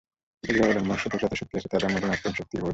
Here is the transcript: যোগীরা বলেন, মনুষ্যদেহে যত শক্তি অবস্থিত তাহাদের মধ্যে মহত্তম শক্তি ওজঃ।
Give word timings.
যোগীরা 0.45 0.65
বলেন, 0.69 0.85
মনুষ্যদেহে 0.89 1.21
যত 1.23 1.33
শক্তি 1.39 1.53
অবস্থিত 1.55 1.69
তাহাদের 1.71 1.91
মধ্যে 1.93 2.07
মহত্তম 2.09 2.33
শক্তি 2.39 2.55
ওজঃ। 2.57 2.69